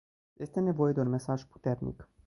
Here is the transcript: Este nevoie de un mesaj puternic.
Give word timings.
Este 0.39 0.59
nevoie 0.63 0.93
de 0.95 0.99
un 1.01 1.09
mesaj 1.11 1.43
puternic. 1.45 2.09